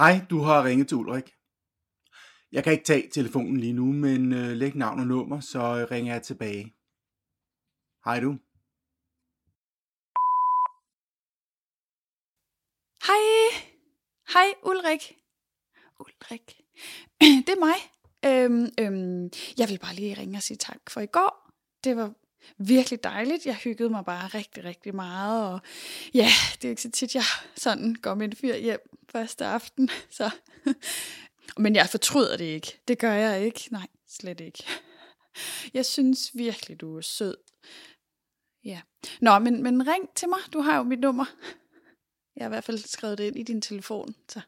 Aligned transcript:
Hej, 0.00 0.26
du 0.30 0.38
har 0.38 0.64
ringet 0.64 0.88
til 0.88 0.96
Ulrik. 0.96 1.28
Jeg 2.52 2.64
kan 2.64 2.72
ikke 2.72 2.84
tage 2.84 3.10
telefonen 3.10 3.56
lige 3.56 3.72
nu, 3.72 3.84
men 3.84 4.32
øh, 4.32 4.50
læg 4.62 4.74
navn 4.76 5.00
og 5.00 5.06
nummer, 5.06 5.40
så 5.40 5.58
øh, 5.58 5.90
ringer 5.90 6.12
jeg 6.12 6.22
tilbage. 6.22 6.64
Hej 8.04 8.20
du. 8.20 8.30
Hej. 13.08 13.24
Hej, 14.34 14.48
Ulrik. 14.70 15.04
Ulrik. 16.00 16.46
Det 17.46 17.52
er 17.56 17.64
mig. 17.68 17.78
Øhm, 18.28 18.66
øhm, 18.80 19.30
jeg 19.58 19.68
vil 19.68 19.78
bare 19.84 19.94
lige 19.94 20.18
ringe 20.20 20.38
og 20.38 20.42
sige 20.42 20.56
tak 20.56 20.82
for 20.90 21.00
i 21.00 21.06
går. 21.06 21.50
Det 21.84 21.96
var 21.96 22.14
virkelig 22.58 23.04
dejligt. 23.04 23.46
Jeg 23.46 23.56
hyggede 23.56 23.90
mig 23.90 24.04
bare 24.04 24.28
rigtig, 24.28 24.64
rigtig 24.64 24.94
meget. 24.94 25.52
Og 25.52 25.60
ja, 26.14 26.28
det 26.54 26.64
er 26.64 26.70
ikke 26.70 26.82
så 26.82 26.90
tit, 26.90 27.14
jeg 27.14 27.24
sådan 27.56 27.94
går 27.94 28.14
med 28.14 28.26
en 28.26 28.36
fyr 28.36 28.56
hjem 28.56 28.90
første 29.12 29.44
aften. 29.44 29.90
Så. 30.10 30.30
Men 31.56 31.76
jeg 31.76 31.88
fortryder 31.88 32.36
det 32.36 32.44
ikke. 32.44 32.80
Det 32.88 32.98
gør 32.98 33.12
jeg 33.12 33.44
ikke. 33.44 33.68
Nej, 33.70 33.86
slet 34.08 34.40
ikke. 34.40 34.64
Jeg 35.74 35.86
synes 35.86 36.30
virkelig, 36.34 36.80
du 36.80 36.96
er 36.96 37.00
sød. 37.00 37.36
Ja. 38.64 38.80
Nå, 39.20 39.38
men, 39.38 39.62
men 39.62 39.86
ring 39.88 40.14
til 40.14 40.28
mig. 40.28 40.38
Du 40.52 40.60
har 40.60 40.76
jo 40.76 40.82
mit 40.82 41.00
nummer. 41.00 41.24
Jeg 42.36 42.44
har 42.44 42.48
i 42.48 42.54
hvert 42.54 42.64
fald 42.64 42.78
skrevet 42.78 43.18
det 43.18 43.24
ind 43.24 43.36
i 43.36 43.42
din 43.42 43.62
telefon. 43.62 44.14
Så 44.28 44.40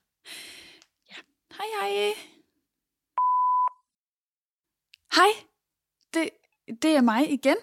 ja. 1.11 1.17
Hej, 1.57 1.67
hej. 1.81 2.15
Hej. 5.15 5.45
Det, 6.15 6.31
det 6.83 6.97
er 6.97 7.01
mig 7.01 7.33
igen. 7.33 7.57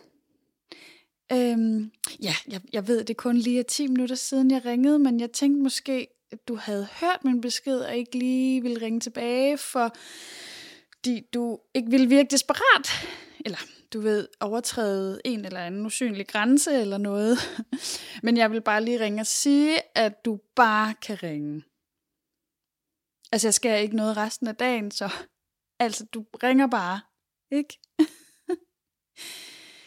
Øhm, 1.32 1.92
ja, 2.24 2.34
jeg, 2.48 2.62
jeg 2.74 2.88
ved, 2.88 3.00
det 3.00 3.10
er 3.10 3.22
kun 3.22 3.38
lige 3.38 3.64
10 3.64 3.88
minutter 3.88 4.16
siden, 4.16 4.52
jeg 4.52 4.66
ringede, 4.66 5.00
men 5.00 5.20
jeg 5.20 5.32
tænkte 5.32 5.64
måske, 5.64 6.08
at 6.32 6.48
du 6.48 6.56
havde 6.56 6.88
hørt 7.02 7.24
min 7.24 7.42
besked, 7.42 7.80
og 7.80 7.96
ikke 7.96 8.18
lige 8.18 8.62
ville 8.62 8.82
ringe 8.82 9.00
tilbage, 9.00 9.58
fordi 9.58 11.22
du 11.34 11.60
ikke 11.74 11.92
ville 11.92 12.10
virke 12.10 12.28
desperat. 12.32 13.08
Eller, 13.46 13.58
du 13.94 14.00
ved, 14.00 14.28
overtræde 14.40 15.22
en 15.26 15.46
eller 15.46 15.60
anden 15.60 15.86
usynlig 15.86 16.28
grænse 16.28 16.82
eller 16.82 16.98
noget. 16.98 17.38
Men 18.24 18.38
jeg 18.38 18.52
vil 18.52 18.62
bare 18.62 18.84
lige 18.84 19.00
ringe 19.00 19.22
og 19.22 19.28
sige, 19.28 19.98
at 19.98 20.26
du 20.26 20.40
bare 20.56 20.94
kan 20.94 21.24
ringe. 21.24 21.64
Altså, 23.32 23.48
jeg 23.48 23.54
skal 23.54 23.84
ikke 23.84 23.96
noget 23.96 24.18
resten 24.18 24.48
af 24.48 24.56
dagen, 24.56 24.92
så 24.92 25.10
altså, 25.80 26.06
du 26.06 26.26
ringer 26.44 26.68
bare, 26.68 27.02
ikke? 27.52 27.80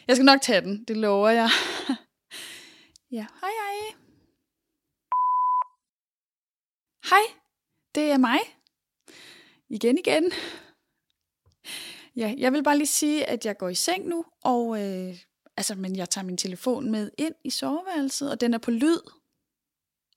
Jeg 0.09 0.17
skal 0.17 0.25
nok 0.25 0.43
tage 0.43 0.61
den, 0.61 0.85
det 0.85 0.97
lover 0.97 1.31
jeg. 1.31 1.51
ja, 3.19 3.27
hej 3.41 3.51
hej. 3.61 3.95
Hej, 7.11 7.39
det 7.95 8.11
er 8.11 8.19
mig. 8.19 8.39
Igen 9.69 9.99
igen. 9.99 10.33
Ja, 12.17 12.35
jeg 12.39 12.53
vil 12.53 12.63
bare 12.63 12.79
lige 12.79 12.87
sige, 12.87 13.27
at 13.27 13.47
jeg 13.47 13.59
går 13.59 13.69
i 13.69 13.75
seng 13.75 14.09
nu, 14.09 14.25
og 14.45 14.83
øh, 14.83 15.19
altså, 15.57 15.75
men 15.75 15.97
jeg 15.97 16.11
tager 16.11 16.25
min 16.25 16.37
telefon 16.37 16.91
med 16.91 17.11
ind 17.19 17.35
i 17.45 17.51
soveværelset, 17.51 18.31
og 18.31 18.41
den 18.41 18.55
er 18.55 18.59
på 18.59 18.71
lyd. 18.71 19.01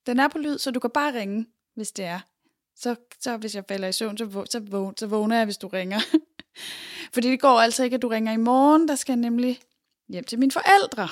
Den 0.06 0.20
er 0.20 0.28
på 0.28 0.38
lyd, 0.38 0.58
så 0.58 0.72
du 0.72 0.80
kan 0.80 0.90
bare 0.90 1.20
ringe, 1.20 1.46
hvis 1.76 1.92
det 1.92 2.06
er. 2.06 2.20
Så, 2.76 2.96
så 3.20 3.38
hvis 3.38 3.56
jeg 3.56 3.64
falder 3.68 3.88
i 3.88 3.94
søvn, 3.94 4.18
så, 4.18 4.46
så, 4.50 4.94
så 4.98 5.08
vågner 5.08 5.38
jeg, 5.38 5.46
hvis 5.46 5.58
du 5.58 5.68
ringer. 5.68 6.00
Fordi 7.14 7.30
det 7.30 7.42
går 7.42 7.60
altså 7.60 7.84
ikke, 7.84 7.96
at 7.96 8.02
du 8.02 8.08
ringer 8.08 8.34
i 8.34 8.38
morgen. 8.38 8.88
Der 8.88 8.96
skal 8.96 9.14
jeg 9.14 9.20
nemlig 9.20 9.62
hjem 10.08 10.24
til 10.24 10.40
mine 10.40 10.52
forældre. 10.52 11.10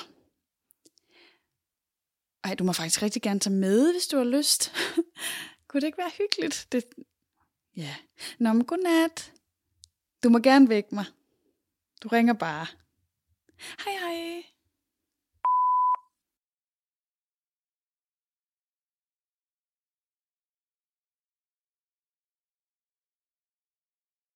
Ej, 2.44 2.54
du 2.54 2.64
må 2.64 2.72
faktisk 2.72 3.02
rigtig 3.02 3.22
gerne 3.22 3.40
tage 3.40 3.54
med, 3.54 3.92
hvis 3.92 4.06
du 4.06 4.16
har 4.16 4.24
lyst. 4.24 4.72
Kunne 5.68 5.80
det 5.80 5.86
ikke 5.86 5.98
være 5.98 6.10
hyggeligt? 6.18 6.68
Det... 6.72 6.84
Ja. 7.76 7.96
Nå, 8.38 8.52
men 8.52 8.64
godnat. 8.64 9.32
Du 10.22 10.28
må 10.28 10.38
gerne 10.38 10.68
vække 10.68 10.94
mig. 10.94 11.04
Du 12.02 12.08
ringer 12.08 12.34
bare. 12.34 12.66
Hej 13.84 13.92
hej. 13.98 14.44